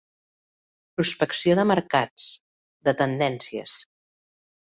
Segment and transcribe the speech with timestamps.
[0.99, 2.25] Prospecció de mercats,
[2.89, 3.77] de tendències.